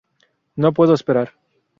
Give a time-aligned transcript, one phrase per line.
[0.55, 1.33] No puedo esperar.